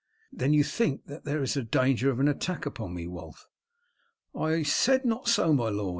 "Then 0.33 0.51
you 0.51 0.63
think 0.63 1.05
that 1.05 1.25
there 1.25 1.43
is 1.43 1.53
danger 1.53 2.09
of 2.09 2.19
an 2.19 2.27
attack 2.27 2.65
upon 2.65 2.95
me, 2.95 3.05
Wulf?" 3.05 3.45
"I 4.33 4.63
said 4.63 5.05
not 5.05 5.27
so, 5.27 5.53
my 5.53 5.69
lord. 5.69 5.89